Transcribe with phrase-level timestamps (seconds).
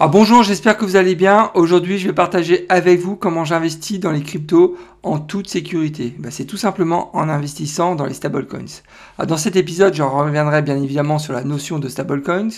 [0.00, 1.52] Alors bonjour, j'espère que vous allez bien.
[1.54, 6.16] Aujourd'hui, je vais partager avec vous comment j'investis dans les cryptos en toute sécurité.
[6.18, 8.82] Ben, c'est tout simplement en investissant dans les stablecoins.
[9.24, 12.48] dans cet épisode, je reviendrai bien évidemment sur la notion de stablecoins,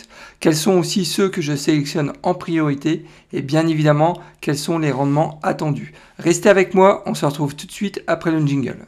[0.41, 3.05] quels sont aussi ceux que je sélectionne en priorité
[3.35, 5.93] et bien évidemment quels sont les rendements attendus.
[6.19, 8.87] Restez avec moi, on se retrouve tout de suite après le jingle.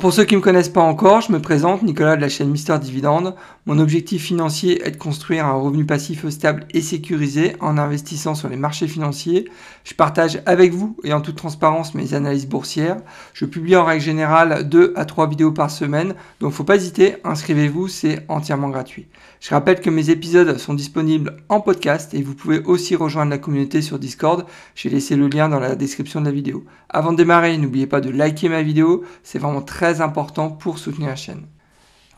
[0.00, 2.48] Pour ceux qui ne me connaissent pas encore, je me présente, Nicolas de la chaîne
[2.48, 3.34] Mister Dividende.
[3.66, 8.48] Mon objectif financier est de construire un revenu passif stable et sécurisé en investissant sur
[8.48, 9.46] les marchés financiers.
[9.84, 12.96] Je partage avec vous et en toute transparence mes analyses boursières.
[13.34, 17.16] Je publie en règle générale 2 à 3 vidéos par semaine, donc faut pas hésiter,
[17.22, 19.06] inscrivez-vous, c'est entièrement gratuit.
[19.40, 23.38] Je rappelle que mes épisodes sont disponibles en podcast et vous pouvez aussi rejoindre la
[23.38, 24.44] communauté sur Discord.
[24.74, 26.66] J'ai laissé le lien dans la description de la vidéo.
[26.90, 31.08] Avant de démarrer, n'oubliez pas de liker ma vidéo, c'est vraiment très important pour soutenir
[31.08, 31.46] la chaîne.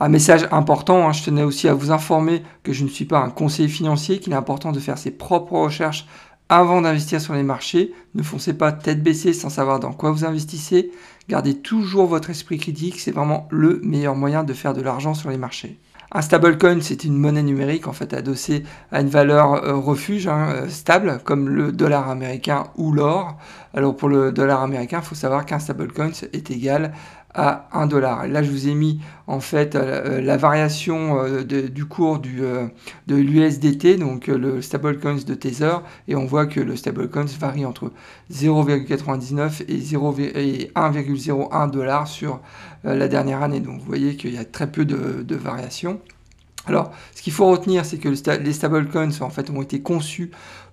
[0.00, 3.20] Un message important, hein, je tenais aussi à vous informer que je ne suis pas
[3.20, 6.08] un conseiller financier, qu'il est important de faire ses propres recherches
[6.48, 7.94] avant d'investir sur les marchés.
[8.16, 10.90] Ne foncez pas tête baissée sans savoir dans quoi vous investissez.
[11.28, 15.30] Gardez toujours votre esprit critique, c'est vraiment le meilleur moyen de faire de l'argent sur
[15.30, 15.78] les marchés.
[16.14, 20.48] Un stablecoin, c'est une monnaie numérique en fait adossée à une valeur euh, refuge hein,
[20.50, 23.38] euh, stable, comme le dollar américain ou l'or.
[23.72, 26.92] Alors pour le dollar américain, il faut savoir qu'un stablecoin est égal
[27.34, 28.26] à 1 dollar.
[28.26, 32.66] Là, je vous ai mis en fait euh, la variation euh, du cours du, euh,
[33.06, 35.76] de l'USDT, donc le stablecoins de Tether,
[36.08, 37.90] et on voit que le stablecoins varie entre
[38.30, 42.40] 0,99 et, 1,01 dollar sur
[42.84, 43.60] la dernière année.
[43.60, 46.00] Donc vous voyez qu'il y a très peu de, de variations.
[46.66, 50.30] Alors, ce qu'il faut retenir, c'est que les stablecoins en fait, ont été conçus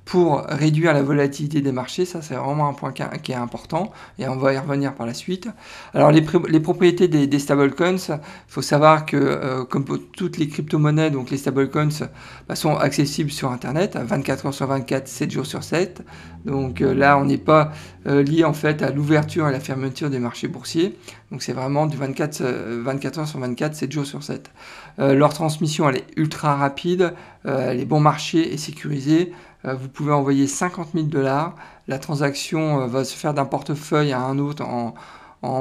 [0.09, 2.03] pour réduire la volatilité des marchés.
[2.03, 5.13] Ça, c'est vraiment un point qui est important et on va y revenir par la
[5.13, 5.47] suite.
[5.93, 6.21] Alors, les,
[6.59, 11.38] propriétés des, stablecoins, il faut savoir que, euh, comme pour toutes les crypto-monnaies, donc les
[11.38, 12.07] stablecoins
[12.47, 16.01] bah, sont accessibles sur Internet 24 heures sur 24, 7 jours sur 7.
[16.44, 17.72] Donc euh, là, on n'est pas
[18.07, 20.97] euh, lié en fait à l'ouverture et la fermeture des marchés boursiers.
[21.29, 22.41] Donc c'est vraiment du 24,
[22.81, 24.50] 24 heures sur 24, 7 jours sur 7.
[24.97, 27.13] leur transmission, elle est ultra rapide,
[27.45, 29.31] elle est bon marché et sécurisée.
[29.66, 31.56] Euh, vous pouvez envoyer 50 000 dollars.
[31.88, 34.94] La transaction euh, va se faire d'un portefeuille à un autre en,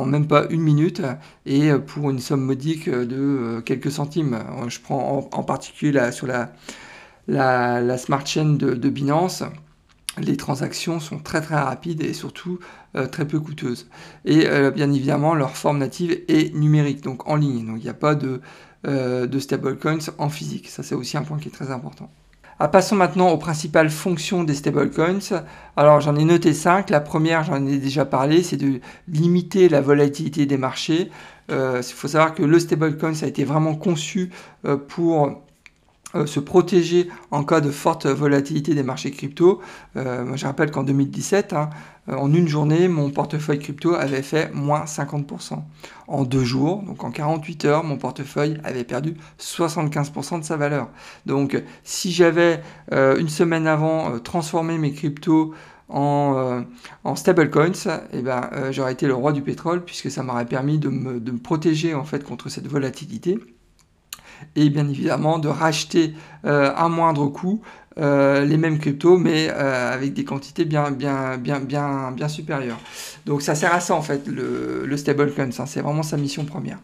[0.04, 1.02] même pas une minute
[1.46, 4.38] et euh, pour une somme modique de quelques centimes.
[4.68, 6.52] Je prends en, particulier sur la,
[7.28, 9.44] la, smart chain de, Binance.
[10.18, 12.58] Les transactions sont très très rapides et surtout
[13.12, 13.88] très peu coûteuses.
[14.24, 17.66] Et bien évidemment, leur forme native est numérique, donc en ligne.
[17.66, 18.40] Donc il n'y a pas de,
[18.84, 20.68] de stablecoins en physique.
[20.68, 22.10] Ça c'est aussi un point qui est très important.
[22.60, 25.44] Ah, passons maintenant aux principales fonctions des stablecoins.
[25.76, 26.90] Alors j'en ai noté 5.
[26.90, 31.10] La première, j'en ai déjà parlé, c'est de limiter la volatilité des marchés.
[31.52, 34.30] Euh, il faut savoir que le stablecoin a été vraiment conçu
[34.64, 35.40] euh, pour
[36.14, 39.60] euh, se protéger en cas de forte volatilité des marchés crypto.
[39.96, 41.68] Euh, je rappelle qu'en 2017, hein,
[42.08, 45.62] euh, en une journée, mon portefeuille crypto avait fait moins 50%.
[46.06, 50.88] En deux jours, donc en 48 heures, mon portefeuille avait perdu 75% de sa valeur.
[51.26, 55.52] Donc si j'avais une semaine avant transformé mes cryptos
[55.90, 56.64] en,
[57.14, 61.20] stablecoins, eh ben, j'aurais été le roi du pétrole puisque ça m'aurait permis de me,
[61.20, 63.38] de me protéger en fait contre cette volatilité
[64.56, 67.60] et bien évidemment de racheter euh, à moindre coût
[67.98, 72.78] euh, les mêmes cryptos, mais euh, avec des quantités bien, bien, bien, bien, bien supérieures.
[73.26, 76.78] Donc ça sert à ça en fait, le, le stablecoin, c'est vraiment sa mission première.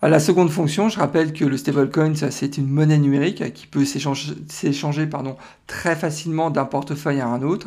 [0.00, 5.06] La seconde fonction, je rappelle que le stablecoin, c'est une monnaie numérique qui peut s'échanger
[5.08, 5.36] pardon,
[5.66, 7.66] très facilement d'un portefeuille à un autre.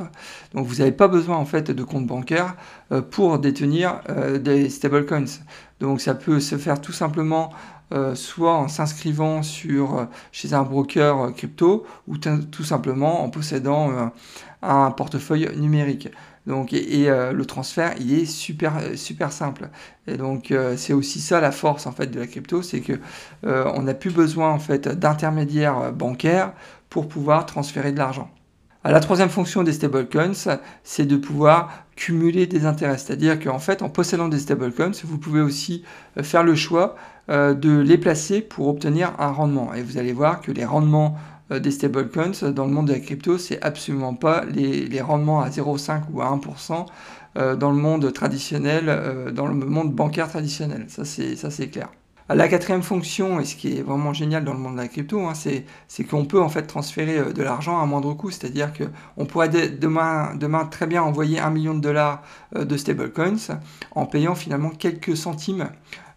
[0.53, 2.55] Donc vous n'avez pas besoin en fait de compte bancaire
[3.09, 3.99] pour détenir
[4.39, 5.25] des stablecoins.
[5.81, 7.51] Donc ça peut se faire tout simplement
[7.93, 13.29] euh, soit en s'inscrivant sur euh, chez un broker euh, crypto ou tout simplement en
[13.29, 14.11] possédant
[14.61, 16.09] un portefeuille numérique.
[16.47, 19.69] Donc, et, le transfert, il est super, super simple.
[20.07, 22.99] Et donc, c'est aussi ça la force en fait de la crypto, c'est que
[23.43, 26.53] on n'a plus besoin en fait d'intermédiaires bancaires
[26.89, 28.29] pour pouvoir transférer de l'argent.
[28.83, 30.33] La troisième fonction des stablecoins,
[30.83, 32.97] c'est de pouvoir cumuler des intérêts.
[32.97, 35.83] C'est-à-dire qu'en fait, en possédant des stablecoins, vous pouvez aussi
[36.23, 36.95] faire le choix
[37.29, 39.73] euh, de les placer pour obtenir un rendement.
[39.75, 41.15] Et vous allez voir que les rendements
[41.51, 45.49] euh, des stablecoins dans le monde de la crypto, c'est absolument pas les, rendements à
[45.49, 46.87] 0,5 ou à 1%
[47.37, 50.87] euh, dans le monde traditionnel, dans le monde bancaire traditionnel.
[50.87, 51.89] Ça, c'est clair.
[52.33, 55.25] La quatrième fonction, et ce qui est vraiment génial dans le monde de la crypto,
[55.25, 58.31] hein, c'est qu'on peut en fait transférer de l'argent à moindre coût.
[58.31, 62.21] C'est-à-dire qu'on pourrait demain, très bien envoyer un million de dollars
[62.55, 63.59] de stablecoins
[63.91, 65.69] en payant finalement quelques centimes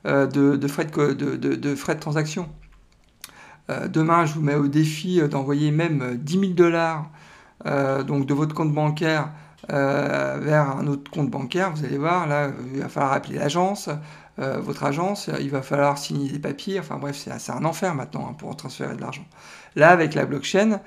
[0.04, 2.48] de, frais de, frais de transaction.
[3.88, 7.10] demain, je vous mets au défi d'envoyer même 10 000 dollars
[7.64, 9.30] de votre compte bancaire
[9.68, 11.72] vers un autre compte bancaire.
[11.74, 13.88] Vous allez voir, là, il va falloir appeler l'agence,
[14.38, 16.80] votre agence, il va falloir signer des papiers.
[16.80, 19.24] Enfin bref, c'est un enfer maintenant hein, pour transférer de l'argent.
[19.76, 20.80] Là, avec la blockchain,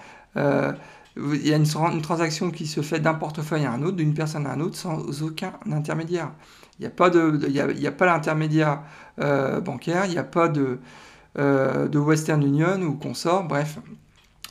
[1.17, 4.45] il y a une, transaction qui se fait d'un portefeuille à un autre, d'une personne
[4.45, 6.31] à un autre, sans aucun intermédiaire.
[6.79, 8.81] Il n'y a pas de, il pas l'intermédiaire
[9.19, 10.79] euh, bancaire, il n'y a pas de,
[11.39, 13.79] euh, Western Union ou consort, bref.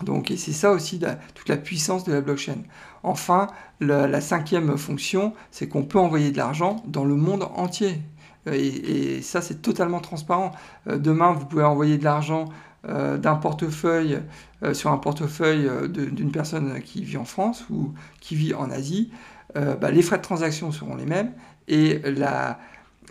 [0.03, 1.01] Donc, c'est ça aussi
[1.35, 2.59] toute la puissance de la blockchain.
[3.03, 3.47] Enfin,
[3.81, 8.03] la, cinquième fonction, c'est qu'on peut envoyer de l'argent dans le monde entier.
[8.47, 10.53] Et, et ça, c'est totalement transparent.
[10.89, 12.47] Euh, demain, vous pouvez envoyer de l'argent
[12.89, 14.21] euh, d'un portefeuille
[14.63, 18.71] euh, sur un portefeuille euh, d'une personne qui vit en France ou qui vit en
[18.71, 19.11] Asie,
[19.55, 21.33] bah, les frais de transaction seront les mêmes
[21.67, 22.59] et la,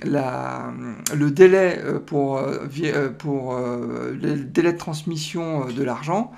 [0.03, 2.41] le délai pour,
[3.17, 6.31] pour le délai de transmission de l'argent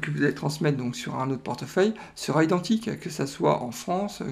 [0.00, 3.72] que vous allez transmettre donc sur un autre portefeuille sera identique, que ce soit en
[3.72, 4.22] France,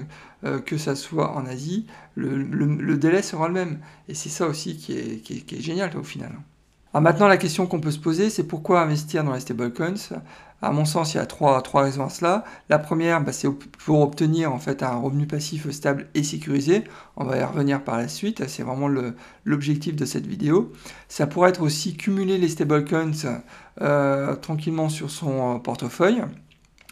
[0.65, 1.85] que ce soit en Asie,
[2.15, 3.79] le, délai sera le même.
[4.07, 6.31] Et c'est ça aussi qui est génial au final.
[6.93, 9.93] Alors maintenant, la question qu'on peut se poser, c'est pourquoi investir dans les stablecoins?
[10.61, 12.43] À mon sens, il y a trois, trois raisons à cela.
[12.69, 16.83] La première, bah, c'est pour obtenir en fait un revenu passif stable et sécurisé.
[17.15, 18.45] On va y revenir par la suite.
[18.47, 18.89] C'est vraiment
[19.45, 20.73] l'objectif de cette vidéo.
[21.07, 23.41] Ça pourrait être aussi cumuler les stablecoins
[23.81, 26.21] euh, tranquillement sur son euh, portefeuille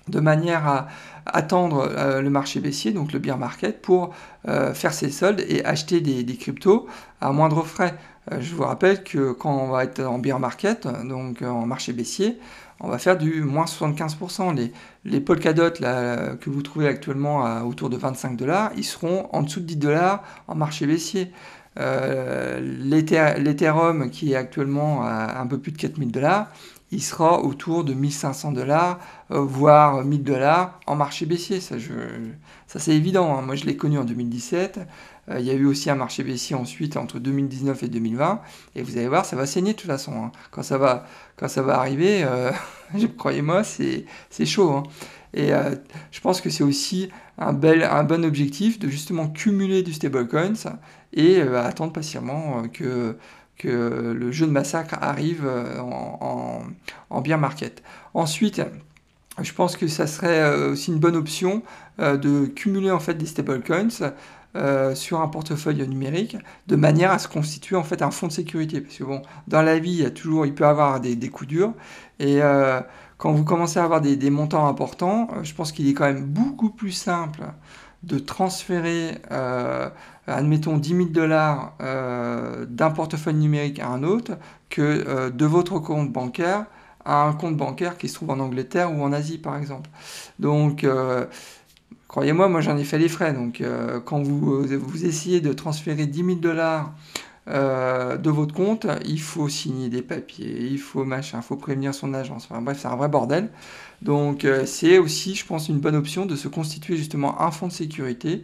[0.07, 0.87] de manière à
[1.25, 4.13] attendre euh, le marché baissier, donc le bear market, pour
[4.73, 6.87] faire ses soldes et acheter des, cryptos
[7.21, 7.95] à moindre frais.
[8.31, 11.93] Euh, je vous rappelle que quand on va être en bear market, donc en marché
[11.93, 12.39] baissier,
[12.79, 14.55] on va faire du moins 75%.
[14.55, 14.71] Les,
[15.03, 19.65] les Polkadot que vous trouvez actuellement autour de 25 dollars, ils seront en dessous de
[19.65, 21.31] 10 dollars en marché baissier.
[21.79, 26.51] Euh, L'Ethereum qui est actuellement à un peu plus de 4000 dollars,
[26.91, 28.99] il sera autour de 1500 dollars,
[29.31, 31.59] euh, voire 1000 dollars en marché baissier.
[31.59, 31.75] Ça,
[32.67, 33.37] ça c'est évident.
[33.37, 33.41] Hein.
[33.43, 34.79] Moi, je l'ai connu en 2017.
[35.29, 38.41] Euh, il y a eu aussi un marché baissier ensuite entre 2019 et 2020.
[38.75, 40.13] Et vous allez voir, ça va saigner de toute façon.
[40.23, 40.31] Hein.
[40.49, 41.05] Quand, ça va,
[41.35, 42.51] quand ça va arriver, euh,
[43.17, 44.05] croyez-moi, c'est
[44.45, 44.71] chaud.
[44.71, 44.83] Hein.
[45.35, 45.51] Et
[46.09, 50.79] je pense que c'est aussi un, bel, un bon objectif de justement cumuler du stablecoins
[51.13, 53.15] et attendre patiemment que
[53.59, 57.83] que le jeu de massacre arrive euh, en, bien market.
[58.15, 58.61] Ensuite,
[59.39, 61.61] je pense que ça serait euh, aussi une bonne option
[61.99, 64.13] euh, de cumuler en fait des stablecoins
[64.95, 66.35] sur un portefeuille numérique
[66.65, 69.61] de manière à se constituer en fait un fonds de sécurité parce que bon dans
[69.61, 71.73] la vie il y a toujours il peut avoir des, coups durs
[72.19, 72.39] et
[73.19, 76.71] quand vous commencez à avoir des, montants importants je pense qu'il est quand même beaucoup
[76.71, 77.43] plus simple
[78.01, 79.21] de transférer,
[80.29, 84.33] admettons, 10 000 dollars euh, d'un portefeuille numérique à un autre
[84.69, 86.65] que euh, de votre compte bancaire
[87.05, 89.89] à un compte bancaire qui se trouve en Angleterre ou en Asie, par exemple.
[90.37, 90.85] Donc,
[92.07, 93.33] croyez-moi, moi, j'en ai fait les frais.
[93.33, 93.63] Donc,
[94.05, 94.65] quand vous,
[95.03, 96.93] essayez de transférer 10 000 dollars
[97.47, 102.13] de votre compte, il faut signer des papiers, il faut machin, il faut prévenir son
[102.13, 102.47] agence.
[102.51, 103.49] Bref, c'est un vrai bordel.
[104.01, 107.67] Donc euh, c'est aussi, je pense, une bonne option de se constituer justement un fonds
[107.67, 108.43] de sécurité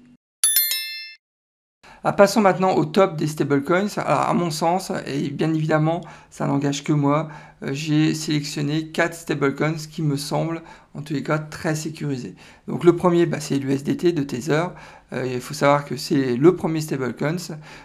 [2.03, 3.85] Ah, passons maintenant au top des stablecoins.
[3.97, 7.27] Alors, à mon sens, et bien évidemment, ça n'engage que moi,
[7.61, 10.63] euh, j'ai sélectionné 4 stablecoins qui me semblent,
[10.95, 12.33] en tous les cas, très sécurisés.
[12.67, 14.69] Donc, le premier, bah, c'est l'USDT de Tether.
[15.13, 17.35] Euh, il faut savoir que c'est le premier stablecoin,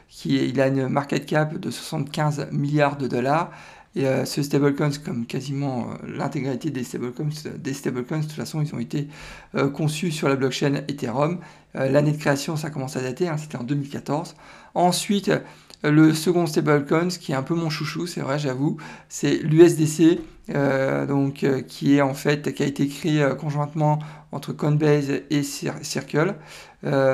[0.09, 3.51] qui a une market cap de 75 milliards de dollars.
[3.97, 8.61] Et euh, ce stablecoin, comme quasiment euh, l'intégralité des stablecoins, des stablecoins, de toute façon,
[8.61, 9.09] ils ont été
[9.55, 11.41] euh, conçus sur la blockchain Ethereum.
[11.75, 14.35] L'année de création, ça commence à dater, hein, c'était en 2014.
[14.75, 15.31] Ensuite,
[15.91, 18.77] le second stablecoin, qui est un peu mon chouchou, c'est vrai, j'avoue,
[19.09, 20.19] c'est l'USDC,
[21.09, 23.99] donc qui est en fait qui a été créé conjointement
[24.31, 26.35] entre Coinbase et Circle.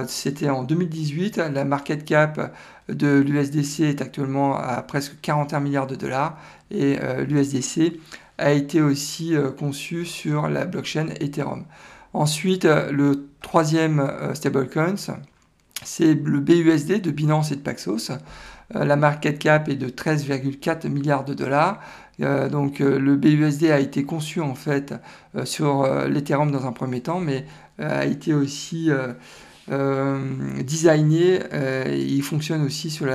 [0.06, 1.38] C'était en 2018.
[1.38, 2.52] La market cap
[2.88, 6.38] de l'USDC est actuellement à presque 41 milliards de dollars
[6.70, 8.00] et euh, l'USDC
[8.38, 11.64] a été aussi euh, conçu sur la blockchain Ethereum.
[12.12, 14.94] Ensuite, euh, le troisième stablecoin,
[15.84, 18.12] c'est le BUSD de Binance et de Paxos.
[18.74, 21.80] La market cap est de 13,4 milliards de dollars.
[22.18, 24.94] donc le BUSD a été conçu en fait
[25.44, 27.44] sur l'Ethereum dans un premier temps, mais
[27.78, 28.90] a été aussi
[29.68, 31.40] designé.
[31.90, 33.06] il fonctionne aussi sur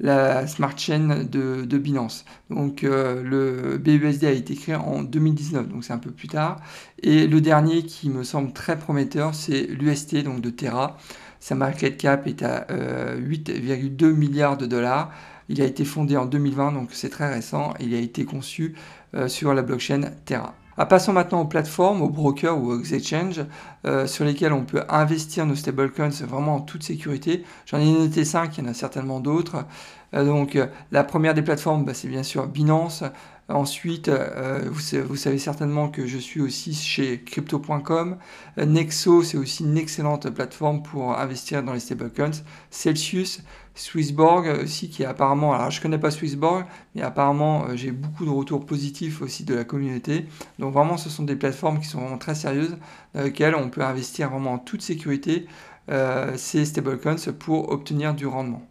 [0.00, 2.24] la, smart chain de, de Binance.
[2.50, 6.60] Donc euh, le BUSD a été créé en 2019, donc c'est un peu plus tard.
[7.02, 10.98] Et le dernier qui me semble très prometteur, c'est l'UST, donc de Terra.
[11.46, 12.66] Sa market cap est à
[13.14, 15.12] 8,2 euh, milliards de dollars.
[15.48, 17.72] Il a été fondé en 2020, donc c'est très récent.
[17.78, 18.74] Il a été conçu
[19.14, 20.56] euh, sur la blockchain Terra.
[20.78, 23.42] Ah, passons maintenant aux plateformes, aux brokers ou aux exchanges
[23.86, 27.44] euh, sur lesquels on peut investir nos stablecoins vraiment en toute sécurité.
[27.64, 29.64] J'en ai noté 5, il y en a certainement d'autres.
[30.12, 33.04] Euh, donc euh, la première des plateformes, bah, c'est bien sûr Binance.
[33.48, 38.16] Ensuite, vous, savez certainement que je suis aussi chez crypto.com.
[38.56, 42.42] Nexo, c'est aussi une excellente plateforme pour investir dans les stablecoins.
[42.70, 43.44] Celsius,
[43.76, 46.64] Swissborg aussi qui est apparemment, alors je connais pas Swissborg,
[46.94, 50.26] mais apparemment euh, j'ai beaucoup de retours positifs aussi de la communauté.
[50.58, 52.76] Donc vraiment ce sont des plateformes qui sont vraiment très sérieuses
[53.14, 55.46] dans lesquelles on peut investir vraiment en toute sécurité
[55.90, 58.62] euh, ces stablecoins pour obtenir du rendement.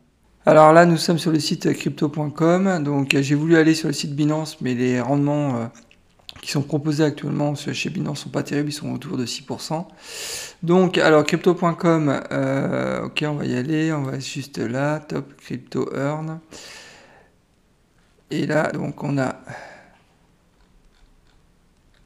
[0.47, 4.15] Alors là nous sommes sur le site crypto.com, donc j'ai voulu aller sur le site
[4.15, 5.65] Binance mais les rendements euh,
[6.45, 9.87] qui sont proposés actuellement chez Binance sont pas terribles, ils sont autour de 6%.
[10.61, 15.89] Donc, alors crypto.com, euh, ok, on va y aller, on va juste là, top crypto
[15.95, 16.39] earn.
[18.29, 19.37] Et là, donc on a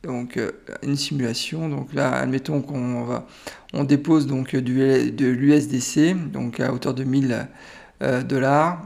[0.04, 0.52] donc euh,
[0.84, 1.68] une simulation.
[1.68, 3.28] Donc là, admettons qu'on va,
[3.74, 7.46] on dépose donc du, de l'USDC, donc à hauteur de 1000
[8.04, 8.82] euh, dollars.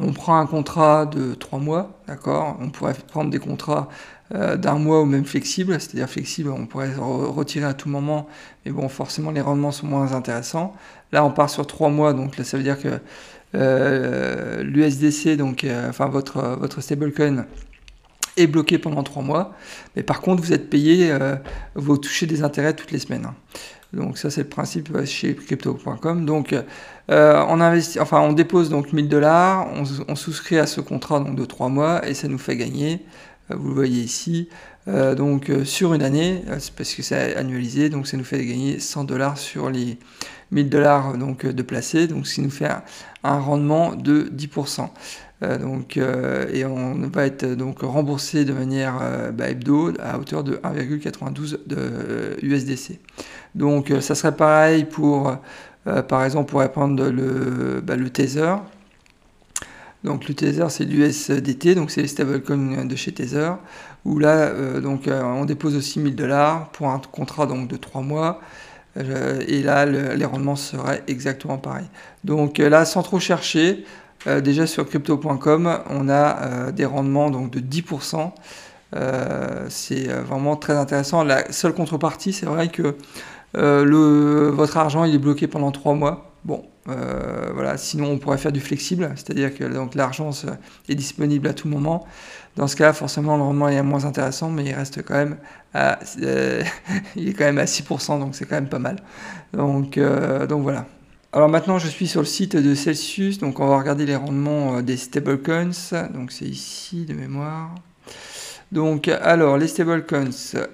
[0.00, 3.88] On prend un contrat de 3 mois, d'accord On pourrait prendre des contrats
[4.34, 8.26] euh, d'un mois ou même flexible, c'est-à-dire flexible, on pourrait retirer à tout moment,
[8.64, 10.74] mais bon, forcément les rendements sont moins intéressants.
[11.12, 12.98] Là, on part sur trois mois, donc là, ça veut dire que
[13.54, 17.46] euh, l'USDC, donc euh, enfin votre votre stablecoin
[18.36, 19.54] est bloqué pendant trois mois,
[19.94, 21.16] mais par contre, vous êtes payé,
[21.74, 23.30] vous touchez des intérêts toutes les semaines.
[23.96, 26.24] Donc ça c'est le principe chez crypto.com.
[26.24, 26.54] Donc
[27.08, 29.68] on investit, enfin on dépose donc 1000 dollars,
[30.08, 33.02] on, souscrit à ce contrat donc de 3 mois et ça nous fait gagner
[33.50, 34.48] euh, vous le voyez ici.
[34.88, 36.42] Euh, donc euh, sur une année,
[36.76, 39.98] parce que c'est annualisé, donc ça nous fait gagner 100 dollars sur les
[40.52, 42.68] 1000 dollars donc de placés, donc ce qui nous fait
[43.24, 44.88] un, rendement de 10%.
[45.42, 48.94] Donc, et on va être donc remboursé de manière
[49.34, 52.98] bah, hebdo à hauteur de 1,92 de USDC.
[53.54, 55.36] Donc ça serait pareil pour,
[56.08, 58.54] par exemple, on pourrait prendre le, bah, le Tether.
[60.06, 63.50] Donc le Tether c'est l'USDT, donc c'est les stablecoins de chez Tether,
[64.04, 67.76] où là euh, donc euh, on dépose aussi 1000 dollars pour un contrat donc de
[67.76, 68.40] 3 mois.
[68.98, 71.88] Euh, et là les rendements seraient exactement pareils.
[72.22, 73.84] Donc là sans trop chercher,
[74.42, 78.32] déjà sur crypto.com on a des rendements de 10%.
[79.68, 81.24] c'est vraiment très intéressant.
[81.24, 82.96] La seule contrepartie, c'est vrai que
[83.54, 86.32] votre argent est bloqué pendant 3 mois.
[86.44, 90.30] Bon, euh, voilà, sinon on pourrait faire du flexible, c'est-à-dire que donc l'argent
[90.88, 92.06] est disponible à tout moment.
[92.54, 95.38] Dans ce cas, forcément, le rendement est moins intéressant, mais il reste quand même
[95.74, 96.62] à, euh,
[97.16, 98.96] il est quand même à 6%, donc c'est quand même pas mal.
[99.52, 100.86] Donc, euh, donc voilà.
[101.36, 104.80] Alors maintenant, je suis sur le site de Celsius, donc on va regarder les rendements
[104.80, 105.68] des stablecoins.
[106.14, 107.74] Donc c'est ici de mémoire.
[108.72, 110.30] Donc, alors, les stablecoins,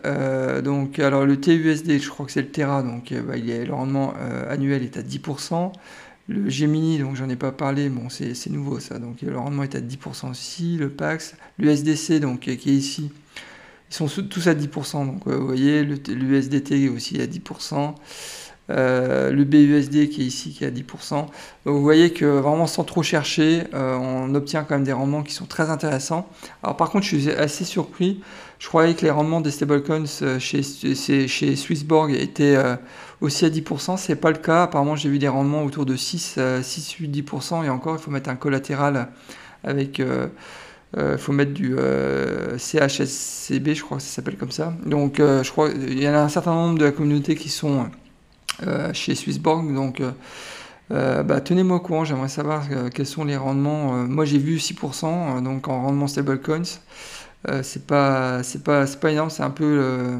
[0.06, 3.64] euh, donc, alors le TUSD, je crois que c'est le Terra, donc euh, bah, il
[3.64, 5.72] le rendement euh, annuel est à 10%.
[6.28, 9.74] Le Gemini, donc j'en ai pas parlé, bon, c'est nouveau ça, donc le rendement est
[9.74, 10.76] à 10% aussi.
[10.76, 13.10] Le Pax, l'USDC, donc qui est ici,
[13.90, 17.96] ils sont tous à 10%, donc vous voyez, l'USDT aussi à 10%.
[18.70, 21.26] Euh, le BUSD qui est ici qui est à 10%.
[21.64, 25.34] vous voyez que vraiment sans trop chercher, euh, on obtient quand même des rendements qui
[25.34, 26.28] sont très intéressants.
[26.62, 28.20] Alors par contre, je suis assez surpris.
[28.60, 32.56] Je croyais que les rendements des stablecoins euh, chez, chez Swissborg étaient
[33.20, 33.96] aussi à 10%.
[33.96, 34.64] C'est pas le cas.
[34.64, 37.64] Apparemment, j'ai vu des rendements autour de 6, 6 8, 10%.
[37.64, 39.08] Et encore, il faut mettre un collatéral
[39.64, 39.98] avec...
[39.98, 41.74] il faut mettre du
[42.56, 44.72] CHSCB, je crois que ça s'appelle comme ça.
[44.86, 47.90] Donc, je crois qu'il y en a un certain nombre de la communauté qui sont
[48.92, 49.72] chez Swissborg.
[49.74, 50.12] Donc, euh,
[50.90, 53.92] euh, bah, tenez-moi au courant, j'aimerais savoir quels sont les rendements.
[54.06, 56.80] moi, j'ai vu 6% donc en rendement stablecoins.
[57.62, 60.18] c'est pas, c'est pas, c'est pas énorme, c'est un peu.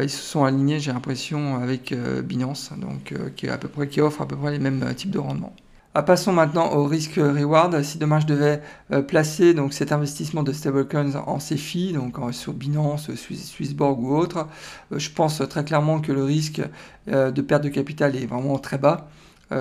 [0.00, 4.22] ils se sont alignés, j'ai l'impression, avec Binance, donc qui, à peu près, qui offre
[4.22, 5.54] à peu près les mêmes types de rendements.
[5.96, 7.80] Ah, passons maintenant au risque reward.
[7.84, 8.60] Si demain je devais
[8.90, 14.48] euh, placer donc cet investissement de stablecoins en CFI, donc sur Binance, Swissborg ou autre,
[14.90, 16.60] euh, je pense très clairement que le risque
[17.06, 19.08] euh, de perte de capital est vraiment très bas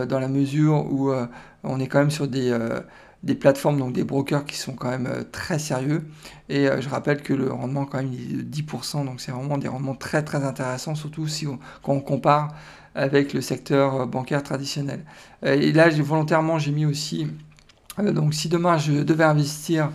[0.09, 1.11] dans la mesure où
[1.63, 5.59] on est quand même sur des plateformes, donc des brokers qui sont quand même très
[5.59, 6.05] sérieux.
[6.49, 9.67] Et je rappelle que le rendement quand même est de 10%, donc c'est vraiment des
[9.67, 11.45] rendements très très intéressants, surtout si
[11.83, 12.55] quand on compare
[12.95, 15.03] avec le secteur bancaire traditionnel.
[15.43, 17.27] Et là, volontairement, j'ai mis aussi,
[17.97, 19.89] donc si demain je devais investir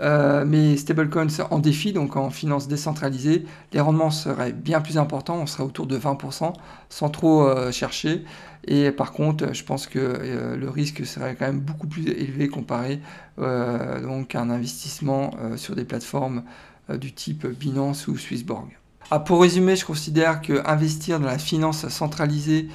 [0.00, 5.36] euh, mais stablecoins en défi, donc en finance décentralisée, les rendements seraient bien plus importants,
[5.36, 6.54] on serait autour de 20%
[6.88, 8.24] sans trop euh, chercher.
[8.66, 12.48] Et par contre, je pense que euh, le risque serait quand même beaucoup plus élevé
[12.48, 13.00] comparé
[13.38, 16.42] donc à un investissement sur des plateformes
[16.90, 18.68] du type Binance ou Swissborg.
[19.14, 22.68] Ah, pour résumer, je considère que investir dans la finance centralisée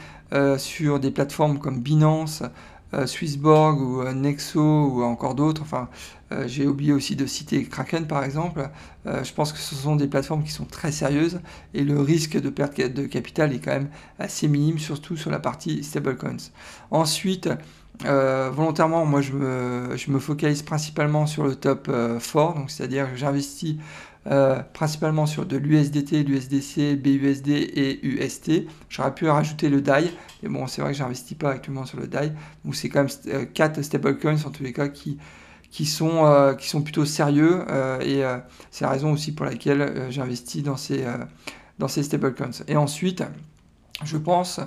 [0.59, 2.43] sur des plateformes comme Binance,
[2.93, 5.61] euh, Swissborg ou euh, Nexo ou encore d'autres.
[5.61, 5.89] Enfin,
[6.31, 8.69] euh, j'ai oublié aussi de citer Kraken par exemple.
[9.05, 11.39] je pense que ce sont des plateformes qui sont très sérieuses
[11.73, 13.89] et le risque de perte de capital est quand même
[14.19, 16.51] assez minime, surtout sur la partie stablecoins.
[16.91, 17.49] Ensuite,
[18.03, 23.77] volontairement, moi je me, focalise principalement sur le top 4, donc c'est-à-dire que j'investis
[24.29, 28.65] euh, principalement sur de l'USDT, l'USDC, BUSD et UST.
[28.89, 30.11] J'aurais pu rajouter le DAI,
[30.43, 32.33] mais bon, c'est vrai que j'investis pas actuellement sur le DAI.
[32.65, 35.17] Donc c'est quand même 4 euh, stablecoins en tous les cas qui,
[36.01, 37.65] euh, sont plutôt sérieux
[38.01, 38.23] et
[38.71, 41.05] c'est la raison aussi pour laquelle j'investis dans ces,
[41.87, 42.63] ces stablecoins.
[42.67, 43.23] Et ensuite,
[44.03, 44.59] je pense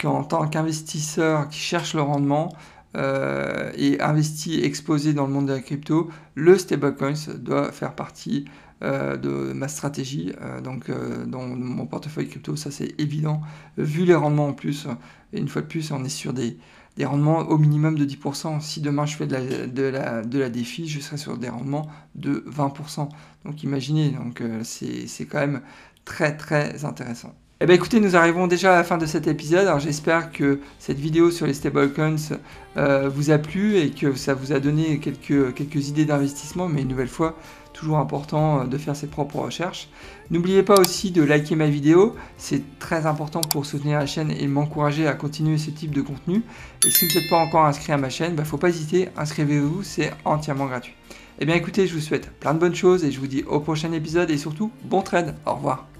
[0.00, 2.54] qu'en tant qu'investisseur qui cherche le rendement,
[2.94, 8.44] et investi, exposé dans le monde de la crypto, le stablecoins doit faire partie
[8.82, 10.32] de ma stratégie.
[10.40, 13.40] Euh, donc euh, dans mon portefeuille crypto, ça c'est évident.
[13.76, 14.86] Vu les rendements en plus,
[15.32, 16.56] et une fois de plus, on est sur des,
[16.96, 18.60] des rendements au minimum de 10%.
[18.60, 21.48] Si demain je fais de la, de la, de la défi, je serai sur des
[21.48, 23.08] rendements de 20%.
[23.44, 25.62] Donc imaginez, donc c'est quand même
[26.04, 27.34] très très intéressant.
[27.62, 29.68] Eh bien écoutez, nous arrivons déjà à la fin de cet épisode.
[29.78, 32.16] J'espère que cette vidéo sur les stablecoins
[32.76, 36.68] euh, vous a plu et que ça vous a donné quelques, quelques idées d'investissement.
[36.68, 37.38] Mais une nouvelle fois,
[37.90, 39.88] important euh, de faire ses propres recherches.
[40.30, 44.46] N'oubliez pas aussi de liker ma vidéo, c'est très important pour soutenir la chaîne et
[44.46, 46.42] m'encourager à continuer ce type de contenu.
[46.86, 49.08] Et si vous n'êtes pas encore inscrit à ma chaîne, ne bah, faut pas hésiter,
[49.16, 50.94] inscrivez-vous, c'est entièrement gratuit.
[51.38, 53.60] Eh bien écoutez, je vous souhaite plein de bonnes choses et je vous dis au
[53.60, 55.34] prochain épisode et surtout bon trade.
[55.46, 55.91] Au revoir.